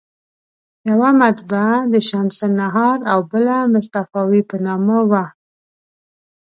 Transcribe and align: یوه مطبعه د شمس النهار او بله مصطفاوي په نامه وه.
یوه 0.89 1.09
مطبعه 1.23 1.75
د 1.93 1.95
شمس 2.09 2.37
النهار 2.47 2.97
او 3.11 3.19
بله 3.31 3.57
مصطفاوي 3.73 4.41
په 4.49 4.55
نامه 4.65 4.99
وه. 5.11 5.25